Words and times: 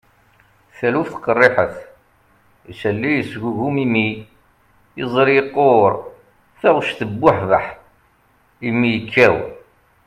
taluft 0.77 1.15
qerriḥet, 1.23 1.75
isalli 2.71 3.11
yesgugum 3.13 3.75
imi, 3.85 4.07
iẓri 5.01 5.33
yeqquṛ, 5.37 5.93
taɣect 6.59 6.97
tebbuḥbeḥ, 6.99 7.65
imi 8.67 8.87
yekkaw 8.95 9.37